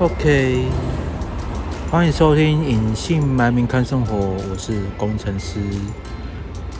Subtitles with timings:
[0.00, 0.66] OK，
[1.90, 5.60] 欢迎收听《隐姓埋名看生活》，我是工程师。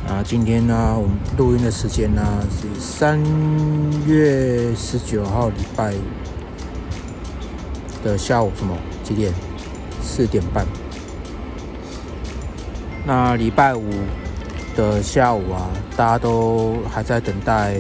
[0.09, 3.21] 啊，今天呢，我们录音的时间呢是三
[4.07, 5.95] 月十九号礼拜
[8.03, 9.33] 的下午，什么几点？
[10.03, 10.67] 四点半。
[13.07, 13.89] 那礼拜五
[14.75, 17.77] 的下午啊，大家都还在等待，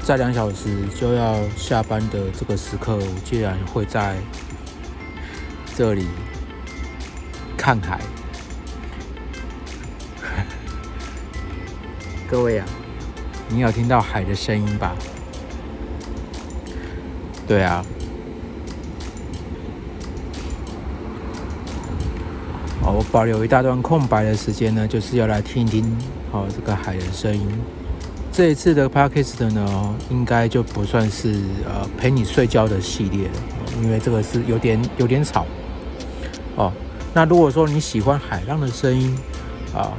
[0.00, 4.16] 在两小时就要下班的这个时刻，我竟然会在。
[5.78, 6.06] 这里
[7.54, 8.00] 看海，
[12.26, 12.66] 各位啊，
[13.50, 14.96] 你有听到海的声音吧？
[17.46, 17.84] 对啊，
[22.86, 25.84] 好，我保留一大段空白的时间呢，就是要来听一听
[26.30, 27.44] 哦这个海的声音。
[28.30, 31.32] 这一次的 podcast 呢，应该就不算是
[31.64, 33.34] 呃陪你睡觉的系列了，
[33.82, 35.44] 因为这个是有点有点吵。
[36.54, 36.72] 哦，
[37.12, 39.18] 那如果说你喜欢海浪的声音
[39.74, 39.90] 啊，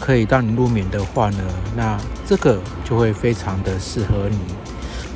[0.00, 1.38] 可以让你入眠的话呢，
[1.76, 1.96] 那
[2.26, 4.38] 这个就会非常的适合你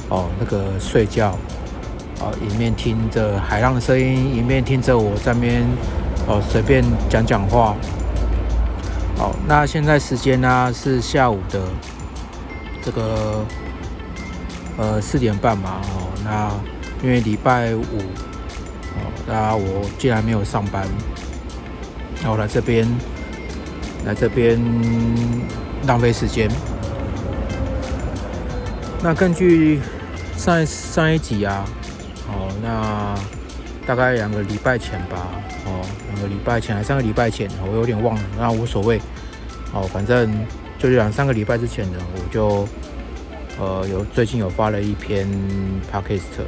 [0.08, 0.30] 哦。
[0.38, 1.36] 那个睡觉
[2.20, 5.66] 哦，一面听着海浪的声音，一面听着我在边
[6.26, 7.74] 哦随便讲讲话。
[9.16, 11.60] 好，那现在时间呢是下午的
[12.82, 13.44] 这个
[14.76, 15.80] 呃四点半嘛。
[15.94, 16.50] 哦，那
[17.04, 17.82] 因为礼拜五。
[18.94, 20.84] 哦那我既然没有上班，
[22.22, 22.86] 那我来这边，
[24.04, 24.60] 来这边
[25.86, 26.50] 浪费时间。
[29.00, 29.80] 那根据
[30.36, 31.64] 上上一集啊，
[32.28, 33.14] 哦，那
[33.86, 35.28] 大概两个礼拜前吧，
[35.66, 35.80] 哦，
[36.12, 39.00] 两个礼拜前还三个礼拜前，我有点忘了，那无所谓，
[39.72, 40.32] 哦，反正
[40.78, 42.66] 就是两三个礼拜之前呢，我就
[43.58, 45.28] 呃有最近有发了一篇
[45.92, 46.42] podcast。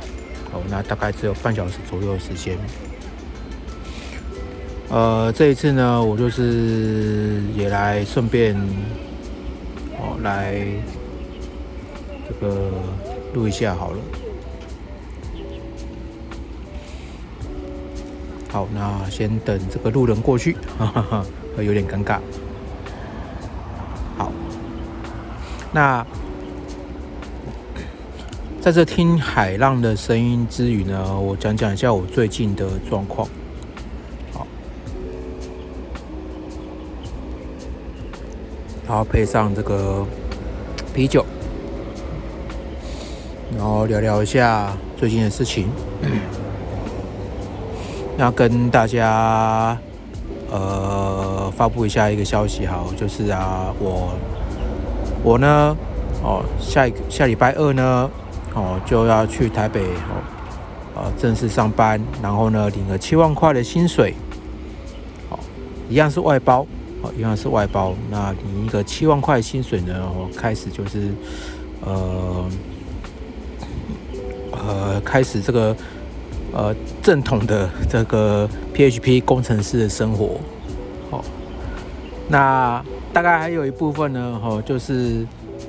[0.53, 2.57] 哦，那大概只有半小时左右的时间。
[4.89, 8.55] 呃，这一次呢，我就是也来顺便
[9.99, 10.65] 哦，来
[12.29, 12.71] 这个
[13.33, 13.97] 录一下好了。
[18.55, 21.27] 好，那先等这个路人过去，哈哈哈，
[21.57, 22.21] 会有点尴尬。
[24.17, 24.31] 好，
[25.73, 26.07] 那。
[28.61, 33.29] 在这听海浪的声音之余呢，我讲讲一下我最近的状况。
[34.33, 34.47] 好，
[38.87, 40.07] 然后配上这个
[40.95, 41.27] 啤酒，
[43.55, 45.69] 然后聊聊一下最近的事情。
[48.17, 49.77] 那跟大家
[50.51, 54.13] 呃发布一下一个消息，好，就是啊，我
[55.23, 55.77] 我呢，
[56.23, 58.11] 哦，下一个下礼拜二呢。
[58.57, 60.23] 哦，就要去台北哦，
[60.95, 64.15] 呃，正式上班，然后呢，领了七万块的薪水，
[65.29, 65.41] 好，
[65.91, 66.65] 一样是外包，
[67.03, 67.95] 哦，一样是外包。
[68.09, 71.13] 那领一个七万块薪水呢，我开始就是，
[71.85, 72.45] 呃，
[74.53, 75.77] 呃，开始这个
[76.55, 80.41] 呃正统的这个 PHP 工程师的生活，
[81.11, 81.25] 好，
[82.29, 82.83] 那
[83.13, 85.27] 大概还有一部分呢，哦，就是。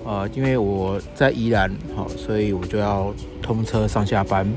[0.08, 4.48] 呃，因为我在宜兰，好，所以我就要通车上下班，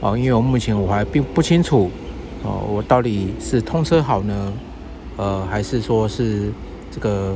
[0.00, 1.90] 哦，因为我目前我还并不清楚，
[2.42, 4.52] 哦，我到底是通车好呢，
[5.16, 6.52] 呃，还是说是
[6.90, 7.34] 这个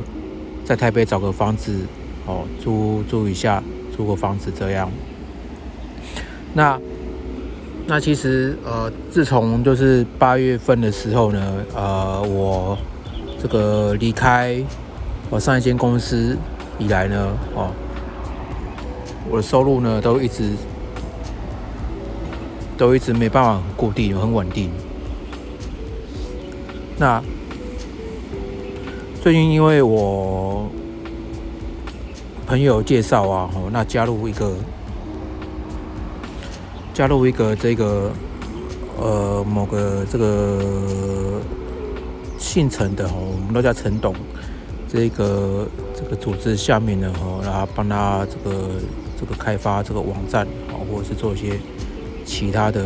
[0.63, 1.73] 在台北找个房子，
[2.27, 3.63] 哦，租租一下，
[3.95, 4.91] 租个房子这样。
[6.53, 6.79] 那
[7.87, 12.77] 那其实呃，自从就是八月份的时候呢，呃，我
[13.41, 14.61] 这个离开
[15.29, 16.37] 我上一间公司。
[16.79, 17.71] 以来呢，哦，
[19.31, 20.51] 我的收入呢都一直
[22.77, 24.69] 都一直没办法固定、很稳定。
[26.99, 27.19] 那
[29.23, 30.69] 最近因为我
[32.45, 34.53] 朋友介绍啊，哦，那加入一个
[36.97, 38.11] 加入一个这个
[38.99, 41.39] 呃某个这个
[42.39, 44.15] 姓陈的哦，我们都叫陈董。
[44.89, 48.69] 这个这个组织下面呢，哦，然后帮他这个
[49.19, 51.59] 这个开发这个网站，哦，或者是做一些
[52.25, 52.85] 其他的，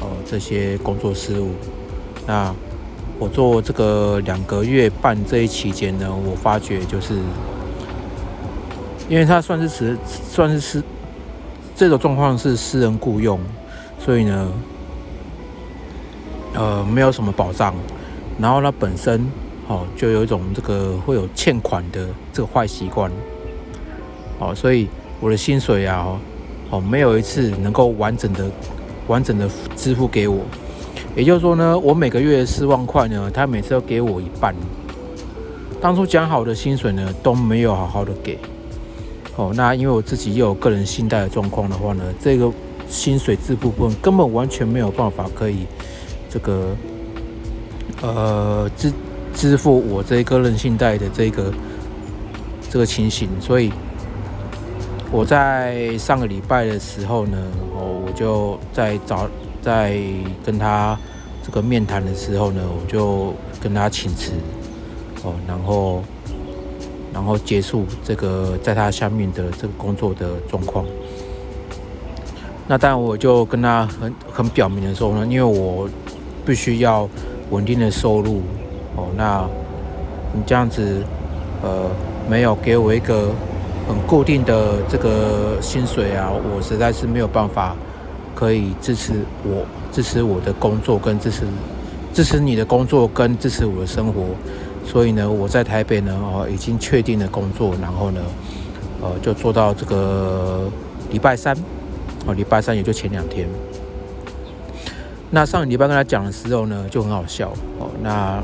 [0.00, 1.50] 哦，这些工作事务。
[2.28, 2.54] 那
[3.18, 7.14] 我做这个两个月半这一期间呢，我发觉就是，
[9.08, 9.98] 因为他算是是
[10.30, 10.82] 算是是
[11.76, 13.38] 这种状况是私人雇佣，
[13.98, 14.48] 所以呢，
[16.54, 17.74] 呃没有什么保障，
[18.40, 19.30] 然后他本身
[19.68, 23.12] 哦就有一种这个会有欠款的这个坏习惯，
[24.38, 24.88] 哦，所以
[25.20, 26.18] 我的薪水啊
[26.70, 28.50] 哦没有一次能够完整的
[29.06, 29.46] 完整的
[29.76, 30.38] 支付给我，
[31.14, 34.54] 也就是说呢，我每个月四万块呢，他每次都给我一半，
[35.78, 38.38] 当初讲好的薪水呢都没有好好的给。
[39.36, 42.50] 哦，那因为我自己又有个人信贷的状况的话呢，这个
[42.88, 45.66] 薪水这部分根本完全没有办法可以
[46.30, 46.74] 这个
[48.00, 48.90] 呃支
[49.34, 51.52] 支付我这个人信贷的这个
[52.70, 53.70] 这个情形，所以
[55.12, 57.36] 我在上个礼拜的时候呢，
[57.74, 59.28] 哦，我就在找
[59.60, 60.00] 在
[60.42, 60.98] 跟他
[61.44, 64.32] 这个面谈的时候呢，我就跟他请辞，
[65.22, 66.02] 哦，然后。
[67.16, 70.84] 然后结束这个在他下面的这个工作的状况。
[72.68, 75.88] 那当然，我就跟他很很表明的时候呢，因为我
[76.44, 77.08] 必须要
[77.48, 78.42] 稳定的收入
[78.96, 79.06] 哦。
[79.16, 79.48] 那
[80.34, 81.02] 你这样子
[81.62, 81.88] 呃，
[82.28, 83.30] 没有给我一个
[83.88, 87.74] 很固定的这个薪水啊，我实在是没有办法
[88.34, 91.44] 可以支持我支持我的工作跟支持
[92.12, 94.22] 支持你的工作跟支持我的生活。
[94.86, 98.20] 所以呢，我在台北呢，哦，已经确定了工作，然后呢，
[99.02, 100.70] 呃，就做到这个
[101.10, 101.54] 礼拜三，
[102.24, 103.46] 哦，礼拜三也就前两天。
[105.28, 107.90] 那上礼拜跟他讲的时候呢，就很好笑哦。
[108.00, 108.40] 那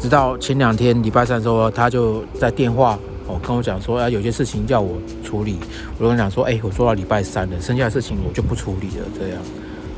[0.00, 2.98] 直到前两天礼拜三的时候，他就在电话
[3.28, 5.58] 哦跟我讲说，啊，有些事情叫我处理。
[5.96, 9.38] 我跟他讲说，哎，我做到礼拜三了，剩下的事情我就不处理了，这样，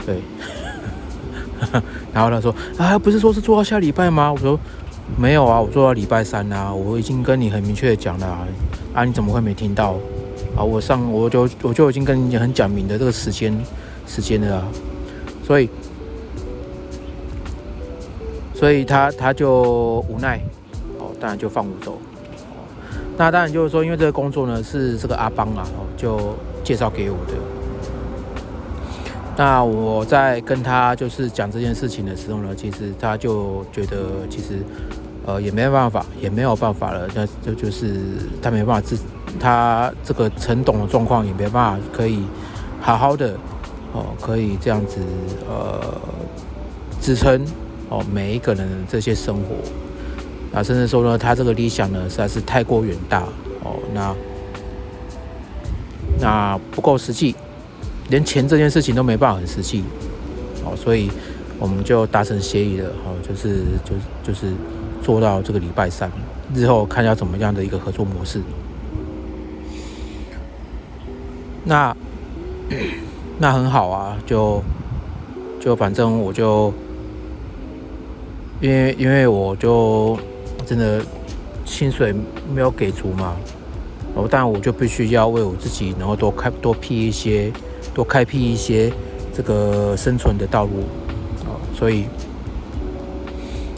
[0.07, 0.17] 对。
[2.13, 4.31] 然后他说，啊，不是说是做到下礼拜吗？
[4.31, 4.61] 我说。
[5.17, 8.27] 没有啊，我做到礼拜三啊，我已经跟你很明确的讲了
[8.95, 9.95] 啊，你怎么会没听到？
[10.57, 13.57] 啊，我上我就我就已经跟你很讲明的这个时间
[14.07, 14.69] 时间了啊，
[15.45, 15.69] 所以
[18.55, 20.41] 所以他他就无奈
[20.99, 21.99] 哦，当然就放我走。
[23.17, 26.35] 那当然就是说，因为这个工作呢是这个阿邦啊，哦就
[26.65, 27.33] 介绍给我的。
[29.37, 34.59] 那我在跟他就是讲这件事情的时候呢，其实他就觉得其实。
[35.25, 37.09] 呃，也没办法，也没有办法了。
[37.15, 37.95] 那这就是
[38.43, 38.99] 他没办法支，
[39.39, 42.25] 他这个陈董的状况也没办法可以
[42.81, 43.37] 好好的
[43.93, 44.99] 哦，可以这样子
[45.49, 45.81] 呃
[47.01, 47.41] 支撑
[47.89, 50.59] 哦每一个人的这些生活。
[50.59, 53.23] 啊甚至说呢，他这个理想呢实在是太过远大
[53.63, 54.13] 哦，那
[56.21, 57.37] 那不够实际，
[58.13, 59.83] 连钱这件事情都没办法很实际
[60.65, 61.11] 哦，所以
[61.59, 63.93] 我们就达成协议了哦，就是就
[64.23, 64.53] 就是。
[65.05, 66.09] 做到这个礼拜三，
[66.55, 68.41] 日后看要怎么样的一个合作模式。
[71.65, 71.93] 那
[73.37, 74.63] 那很好啊，就
[75.59, 76.73] 就反正我就
[78.61, 80.17] 因为因为我就
[80.65, 81.05] 真的
[81.65, 82.15] 薪水
[82.55, 83.35] 没有给足嘛，
[84.15, 87.53] 哦但我就必须要为我自己，然后多开多批一些，
[87.95, 88.93] 多开辟一些
[89.33, 90.81] 这个生存的道路
[91.45, 92.07] 啊，所以。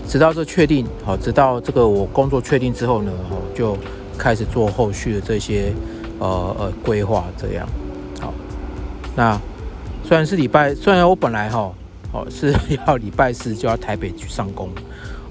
[0.06, 3.76] 直到这确定好，直到这个我工作确定之后呢，哦，就
[4.16, 5.72] 开始做后续的这些
[6.20, 7.66] 呃呃规划，这样
[8.20, 8.32] 好。
[9.16, 9.37] 那
[10.05, 11.73] 虽然是礼拜，虽然我本来哈
[12.12, 12.54] 哦是
[12.87, 14.68] 要礼拜四就要台北去上工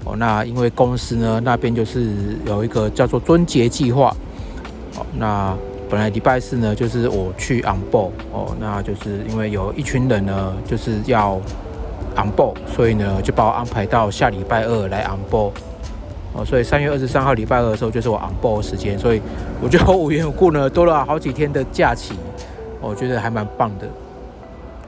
[0.04, 2.10] 哦，那因为公司呢那边就是
[2.44, 4.14] 有一个叫做春节计划
[4.98, 5.56] 哦，那
[5.94, 11.40] 本来礼拜四呢就是我去 on board 哦，那就是因为有一群人呢就是要。
[12.16, 15.50] on board，所以呢，就把我安排到下礼拜二来 on board，
[16.32, 19.20] 哦，所以三月二十三号礼拜二的时候就是我 on board 时间，所以
[19.60, 22.14] 我就无缘无故呢多了好几天的假期，
[22.80, 23.88] 我觉得还蛮棒的，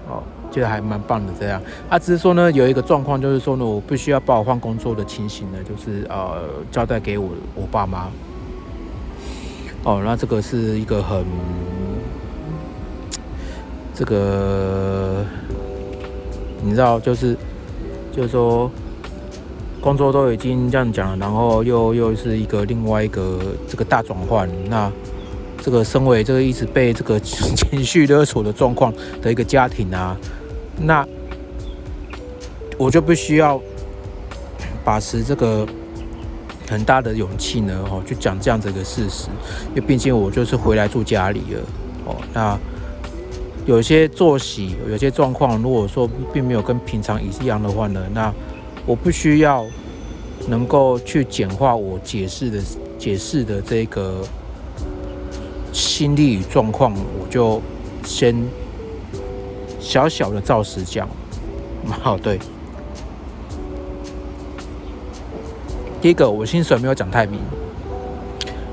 [0.09, 0.23] 哦，
[0.53, 1.61] 觉得还蛮棒的这样。
[1.89, 8.07] 啊，只是说呢，有一个状况就是说呢，我必须要把我换工作的情形呢，就是呃交代给我我爸妈，
[9.87, 11.25] 哦，那这个是一个很
[13.95, 15.25] 这个。
[16.63, 17.37] 你知道，就是，
[18.11, 18.69] 就是说，
[19.81, 23.39] 工作都已经这样讲了，然后又又是一个另外一个
[23.69, 24.91] 这个大转换，那
[25.63, 30.17] 这个身为这个一直被这个 情绪勒索的状况的一个家庭啊，
[30.81, 31.07] 那
[32.77, 33.61] 我就必须要
[34.85, 35.65] 把持这个
[36.69, 39.29] 很大的勇气呢，哦，去讲这样子一个事实，
[39.71, 41.61] 因为毕竟我就是回来住家里了，
[42.07, 42.59] 哦，那。
[43.67, 48.33] 有些作息，有些状况，如果说并没有跟平常一样的话呢，那
[48.87, 49.67] 我不需要
[50.47, 52.63] 能够去简化我解释的
[52.97, 54.23] 解释的这个
[55.73, 57.61] 心理状况，我就
[58.05, 58.37] 先
[59.81, 61.09] 小小的照实讲。
[61.89, 62.39] 好， 对，
[66.01, 67.41] 第一个，我薪水没有讲太明，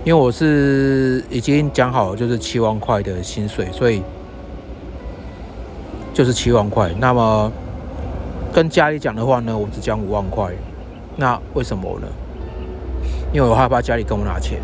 [0.03, 4.03] 因为我是已经讲好就是七万块的薪水，所以
[6.13, 6.91] 就是七万块。
[6.99, 7.51] 那么
[8.53, 10.51] 跟家里讲的话呢，我只讲五万块。
[11.15, 12.07] 那为什么呢？
[13.33, 14.59] 因为我害怕家里跟我拿钱，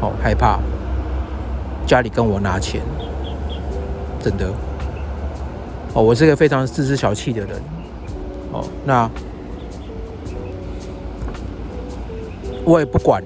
[0.00, 0.58] 好害怕
[1.86, 2.80] 家里跟我拿钱，
[4.20, 4.46] 真的。
[5.92, 7.50] 哦，我是个非常自私小气的人。
[8.52, 9.10] 哦，那。
[12.66, 13.22] 我也不管，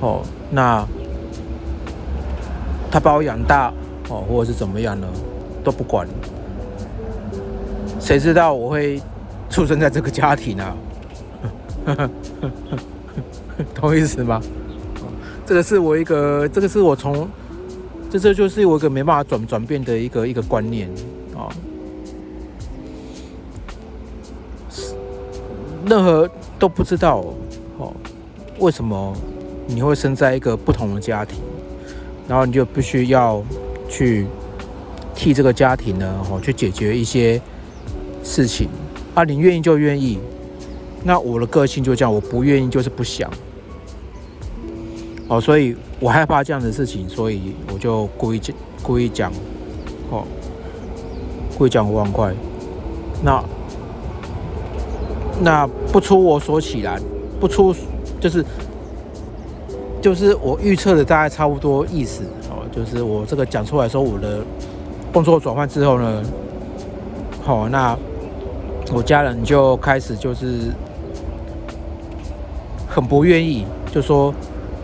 [0.00, 0.84] 哦，那
[2.90, 3.72] 他把我养大，
[4.08, 5.06] 哦，或者是怎么样呢，
[5.62, 6.06] 都不管。
[8.00, 9.00] 谁知道我会
[9.48, 10.76] 出生在这个家庭啊？
[13.72, 14.42] 懂意思吗？
[15.46, 17.28] 这个是我一个，这个是我从，
[18.10, 20.90] 这这就是我一个没办法转转变的一个一个观念
[21.36, 21.46] 啊。
[25.86, 27.24] 任何都不知道，
[27.78, 27.92] 哦。
[28.62, 29.12] 为什么
[29.66, 31.40] 你会生在一个不同的家庭，
[32.28, 33.42] 然后你就必须要
[33.88, 34.24] 去
[35.16, 37.42] 替这个家庭呢，哦，去解决一些
[38.22, 38.68] 事情
[39.16, 39.24] 啊？
[39.24, 40.20] 你愿意就愿意，
[41.02, 43.28] 那我的个性就这样，我不愿意就是不想，
[45.26, 49.32] 哦，所以我害怕这样的事情，所以我就故意讲，故意讲，
[50.08, 50.22] 哦，
[51.58, 52.32] 故意讲五万块，
[53.24, 53.44] 那
[55.40, 57.02] 那不出我所起然，
[57.40, 57.74] 不出。
[58.22, 58.44] 就是，
[60.00, 62.62] 就是我预测的大概差不多意思哦。
[62.70, 64.38] 就是我这个讲出来说我的
[65.12, 66.22] 工作转换之后呢，
[67.42, 67.98] 好，那
[68.92, 70.70] 我家人就开始就是
[72.88, 74.32] 很不愿意，就说：“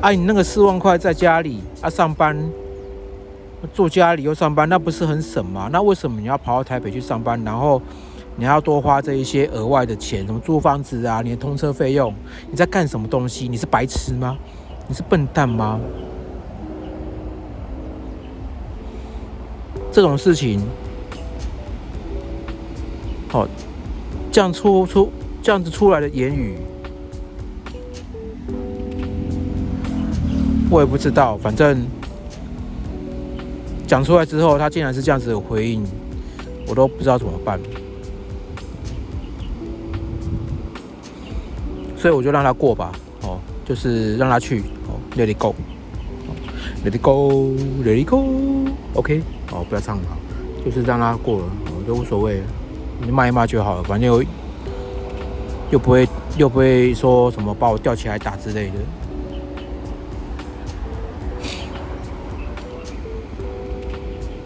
[0.03, 2.37] 啊，你那个四万块在家里啊上班，
[3.73, 5.69] 住家里又上班，那不是很省吗？
[5.71, 7.41] 那为什么你要跑到台北去上班？
[7.45, 7.81] 然后？”
[8.39, 12.15] 你要多花这一些额外的钱，什么租房子啊，你的通车费用，
[12.49, 13.49] 你在干什么东西？
[13.49, 14.39] 你是白痴吗？
[14.87, 15.81] 你是笨蛋吗？
[19.91, 20.61] 这种事情，
[23.29, 23.49] 好，
[24.31, 25.11] 这样出出
[25.43, 26.55] 这样子出来的言语，
[30.71, 31.85] 我也不知道，反正
[33.85, 35.85] 讲出来之后，他竟然是这样子的回应，
[36.69, 37.59] 我都不知道怎么办。
[41.99, 50.05] 所以我就让他过吧，哦，就是让他去，哦，Let it go，Let it go，Let it go，OK，哦，不要唱了，
[50.65, 52.41] 就是让他过了，我都无所谓，
[53.05, 54.23] 你骂一骂就好了，反正又
[55.73, 58.75] 又不会又不会说什么把我吊起来打之类的。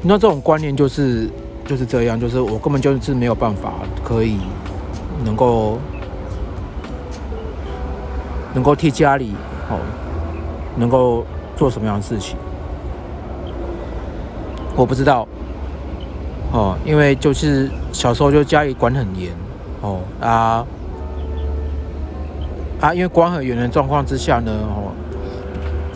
[0.00, 1.28] 那这种观念就是
[1.66, 4.38] 就是这样，就是我根本就是没有办法可以
[5.22, 5.78] 能够。
[8.54, 9.32] 能够替家里
[9.70, 9.78] 哦，
[10.76, 11.24] 能够
[11.56, 12.36] 做什么样的事情，
[14.76, 15.26] 我不知道
[16.52, 19.32] 哦，因为就是小时候就家里管很严
[19.80, 20.66] 哦啊
[22.80, 24.92] 啊，因为管很严的状况之下呢哦，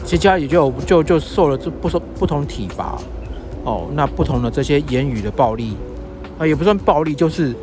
[0.05, 2.97] 其实家里就就就受了这不说不同体罚
[3.65, 5.77] 哦，那不同的这些言语的暴力
[6.39, 7.55] 啊，也不算暴力，就是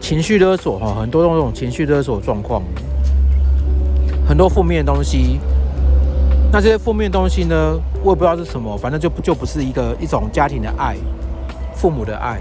[0.00, 2.62] 情绪勒索哈，很多这种情绪勒索状况。
[4.30, 5.40] 很多负面的东西，
[6.52, 10.96] 那这些负面的东西呢，我也不知道是什么，反正就就不是一个一种家庭的爱，
[11.74, 12.38] 父母的爱，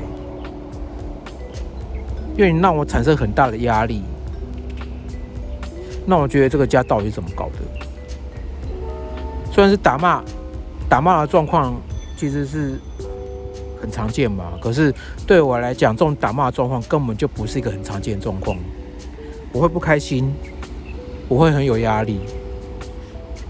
[2.37, 4.03] 因为你让我产生很大的压力，
[6.05, 7.53] 那我觉得这个家到底怎么搞的？
[9.51, 10.21] 虽然是打骂，
[10.87, 11.73] 打骂的状况
[12.15, 12.79] 其实是
[13.81, 14.93] 很常见嘛，可是
[15.25, 18.55] 对我来讲，这种打骂的状况根本就不是一个很常见的状况，
[19.51, 20.31] 我会不开心。
[21.29, 22.19] 我会很有压力，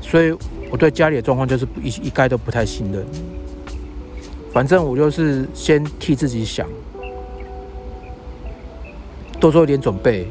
[0.02, 0.32] 所以
[0.70, 3.04] 我对家里的状况就是一一概都不太信任。
[4.52, 6.68] 反正我就是先替自己想，
[9.40, 10.28] 多做一点准备。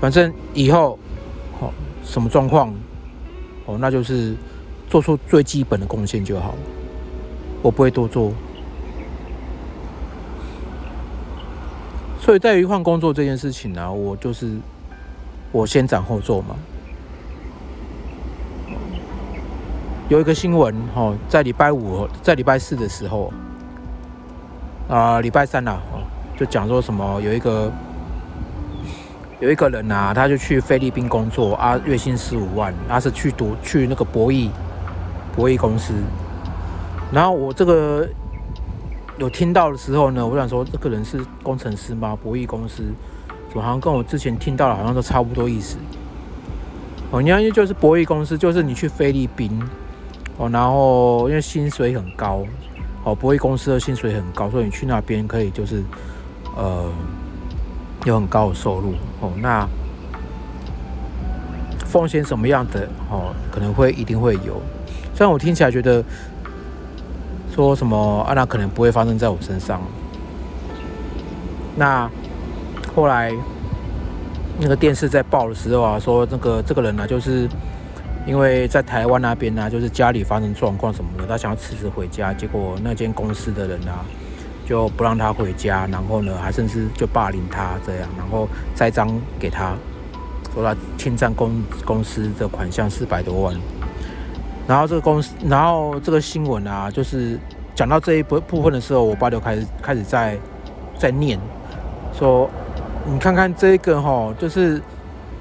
[0.00, 0.98] 反正以后，
[1.60, 1.70] 哦，
[2.04, 2.74] 什么状况，
[3.66, 4.34] 哦，那就是
[4.88, 6.54] 做出最基本的贡献就好，
[7.60, 8.32] 我不会多做。
[12.32, 14.56] 所以在于换工作这件事情呢，我就是
[15.50, 16.56] 我先斩后奏嘛。
[20.08, 23.30] 有一个新闻哈，在礼拜五，在礼拜四的时候，
[24.88, 25.76] 啊，礼拜三呐，
[26.34, 27.70] 就讲说什么有一个
[29.38, 34.48] 有一个人呐，他就去菲律宾工作啊，月薪十五万，他是去读去那个博弈
[35.36, 35.92] 博弈公司，
[37.12, 38.08] 然后我这个。
[39.18, 42.16] 有听到的时候呢，我想说这个人是工程师吗？
[42.22, 42.82] 博弈公司
[43.48, 45.76] 怎么好像跟我之前听到的好像都差不多意思。
[47.10, 49.62] 哦，你看，就是博弈公司，就是你去菲律宾，
[50.38, 52.42] 哦，然后因为薪水很高，
[53.04, 55.82] 哦，博弈公司的薪水很高，所以你去那边可以就是
[56.56, 56.90] 呃
[58.06, 58.94] 有很高的收入。
[59.20, 59.68] 哦，那
[61.84, 64.60] 风险什么样的哦，可能会一定会有。
[65.14, 66.02] 虽然我听起来觉得
[67.54, 69.80] 说什么啊，那可能不会发生在我身上。
[71.76, 72.10] 那
[72.94, 73.32] 后来
[74.58, 77.46] 那个电视在报的时候啊，说那个这个人呢，就是
[78.26, 84.04] 因为在台湾那边呢，就是家里发生状况什么的，他想要辞职回家，结果那间公司的人啊
[84.66, 89.74] 就不让他回家，然后呢还甚至就霸凌他这样，然后栽赃给他，
[90.54, 93.54] 说他侵占公公司的款项四百多万，
[94.66, 97.38] 然后这个公司，然后这个新闻啊，就是
[97.74, 100.38] 讲到这一部部分的时候，我爸就开始开始在
[100.98, 101.38] 在念。
[102.14, 102.48] 说，
[103.06, 104.80] 你看看这个哈，就是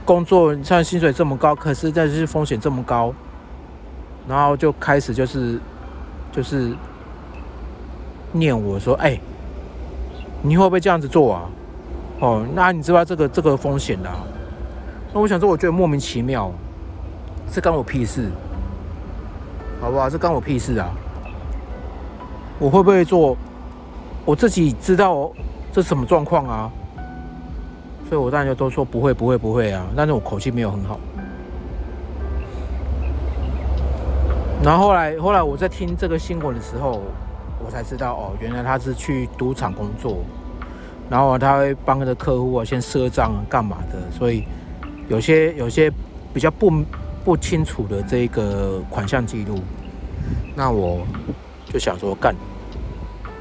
[0.03, 3.13] 工作，像薪水这么高，可是但是风险这么高，
[4.27, 5.59] 然后就开始就是
[6.31, 6.73] 就是
[8.31, 9.19] 念我说，哎，
[10.41, 11.49] 你会不会这样子做啊？
[12.19, 14.09] 哦，那你知道这个这个风险的？
[15.13, 16.51] 那我想说，我觉得莫名其妙，
[17.51, 18.29] 这关我屁事，
[19.81, 20.09] 好不好？
[20.09, 20.89] 这关我屁事啊！
[22.59, 23.35] 我会不会做？
[24.23, 25.29] 我自己知道。
[25.73, 26.69] 这什么状况啊？
[28.09, 30.99] 所以我当然就都说不会不会不会啊，但是我口气没有很好。
[34.61, 37.01] 然后后来后来我在听这个新闻的时候，
[37.65, 40.17] 我才知道哦，原来他是去赌场工作，
[41.09, 44.43] 然后他会帮着客户啊先赊账干嘛的，所以
[45.07, 45.89] 有些有些
[46.33, 46.69] 比较不
[47.23, 49.59] 不清楚的这个款项记录，
[50.55, 51.05] 那我
[51.71, 52.35] 就想说干，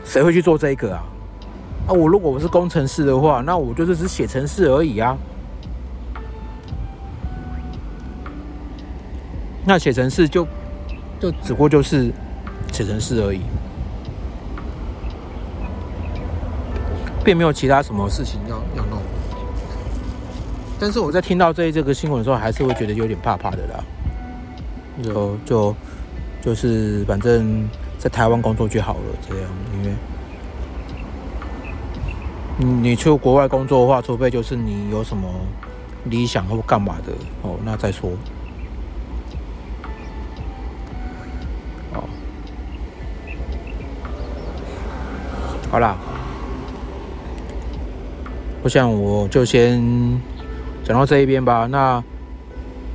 [0.04, 1.02] 谁会去做这个啊？
[1.88, 5.16] 啊，我如果我是工程师的话，那我就是只写程式而已啊。
[9.64, 10.46] 那写程式就
[11.18, 12.12] 就只不过就是
[12.72, 13.40] 写程式而已，
[17.24, 19.00] 并没有其他什么事情要要弄。
[20.80, 23.84] 但是我在听到这这个新闻的时候，还是会觉得有点怕怕的啦。
[25.02, 25.76] 就就
[26.40, 29.94] 就是反正在台湾工作就好了，这样因为。
[32.82, 35.26] 你去国外工作的话，除非就是你有什么
[36.04, 38.10] 理想或干嘛的哦，那再说。
[41.94, 42.04] 哦，
[45.70, 45.96] 好啦，
[48.62, 49.80] 我想我就先
[50.84, 51.66] 讲到这一边吧。
[51.70, 52.02] 那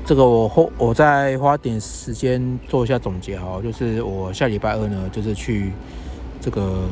[0.05, 5.71] 这个我后我再花点时间做一下总结哈，就是我下礼拜二呢，就是去
[6.39, 6.87] 这个。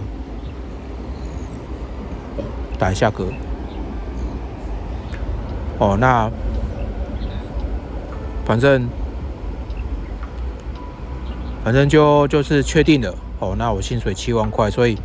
[2.80, 3.26] 打一下嗝。
[5.78, 6.30] 哦，那
[8.44, 8.90] 反正
[11.64, 13.16] 反正就就是确定了。
[13.40, 14.98] 哦，那我薪水七万块，所以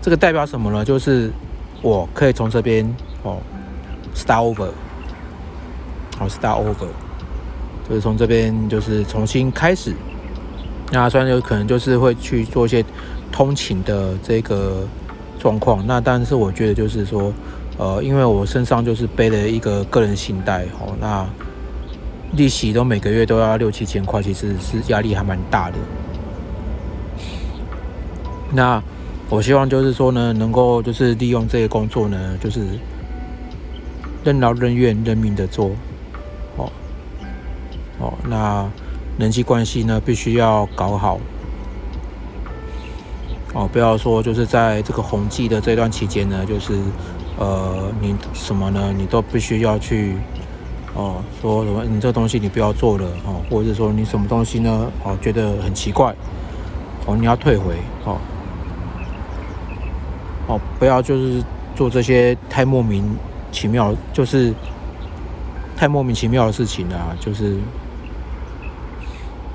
[0.00, 0.82] 这个代表什么呢？
[0.84, 1.30] 就是
[1.82, 2.86] 我可以从这边
[3.24, 3.38] 哦
[4.14, 4.68] ，start over，
[6.18, 6.88] 好，start over，
[7.88, 9.94] 就是从这边就是重新开始。
[10.92, 12.84] 那虽然有可能就是会去做一些
[13.30, 14.86] 通勤的这个。
[15.36, 17.30] 状况那，但是我觉得就是说，
[17.76, 21.26] 呃，因为我身上就是背了一个个人信贷，哦，那
[22.32, 25.76] 利息都每个月都要六七千块，其实是压力还蛮大的。
[28.52, 28.82] 那
[29.28, 32.60] 我希望就是说呢，能够就是利用这个工作呢，就是
[34.24, 35.70] 任劳任怨、任命的做，
[36.56, 36.72] 哦，
[37.98, 38.66] 哦，那
[39.18, 41.20] 人际关系呢，必须要搞好。
[43.52, 46.72] 哦，不要说就是在这个红季的这段期间呢，就是
[47.38, 48.92] 呃，你什么呢？
[48.96, 50.16] 你都必须要去
[50.94, 54.90] 哦，说什么你这东西你不要做了哦，或者说你什么东西呢？
[55.04, 56.12] 哦，觉得很奇怪
[57.06, 58.18] 哦，你要退回哦，
[60.48, 61.40] 哦，不要就是
[61.76, 63.04] 做这些太莫名
[63.54, 64.52] 奇妙，就是
[65.76, 67.56] 太莫名其妙的事情啊，就是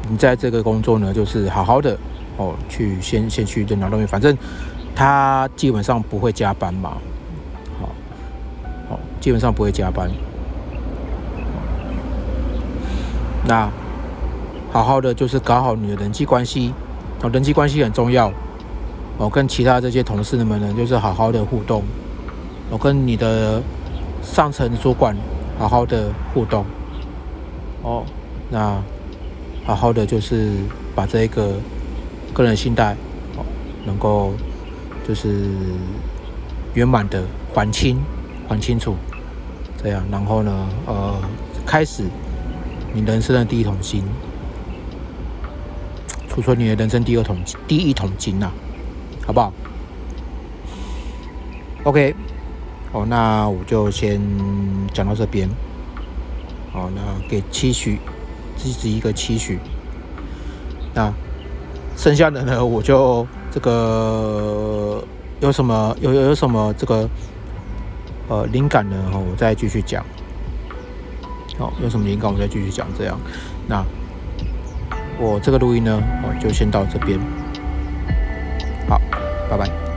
[0.09, 1.97] 你在这个工作呢，就是好好的。
[2.37, 4.33] 哦，去先先去电脑那边，反正
[4.95, 6.91] 他基本上不会加班嘛。
[7.77, 7.89] 好，
[8.89, 10.09] 好，基本上不会加班。
[13.45, 13.69] 那
[14.71, 16.73] 好好的就是搞好你的人际关系，
[17.21, 18.31] 哦，人际关系很重要。
[19.17, 21.83] 哦，跟其他这些同事们呢，就是好好的互动。
[22.69, 23.61] 我跟你的
[24.31, 25.15] 上层主管
[25.57, 26.65] 好好的互动。
[27.81, 28.05] 哦，
[28.49, 28.81] 那
[29.65, 30.51] 好好的就是
[30.95, 31.53] 把这个。
[32.31, 32.95] 个人信贷
[33.35, 33.43] 哦，
[33.87, 34.33] 能够
[35.05, 35.49] 就是
[36.75, 37.23] 圆满的
[37.55, 37.97] 还清
[38.47, 38.95] 还清楚，
[39.81, 41.19] 这样，然后呢，呃，
[41.65, 42.03] 开始
[42.93, 44.03] 你人生的第一桶金，
[46.29, 47.35] 储存你的人生第二桶
[47.67, 48.51] 第一桶金呐，
[49.25, 49.51] 好不好
[51.83, 52.15] ？OK，
[52.91, 54.19] 哦，那我就先
[54.93, 55.47] 讲到这边。
[56.71, 57.99] 好，那给期许
[58.55, 59.59] 自己一个期许。
[60.93, 61.11] 那
[61.95, 65.03] 剩下的呢，我就这个
[65.39, 67.09] 有什么有有有什么这个
[68.27, 68.95] 呃灵感呢？
[69.11, 70.03] 哈，我再继续讲。
[71.57, 72.87] 好，有什么灵感我再继续讲。
[72.97, 73.19] 这样，
[73.67, 73.83] 那
[75.19, 77.19] 我这个录音呢，哦，就先到这边。
[78.87, 78.99] 好，
[79.49, 79.88] 拜拜。